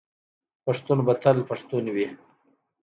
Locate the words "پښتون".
0.65-0.97, 1.49-1.85